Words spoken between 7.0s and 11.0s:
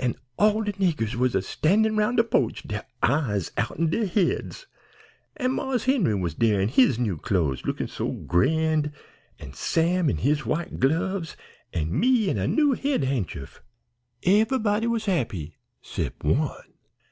clo'es lookin' so grand, an' Sam in his white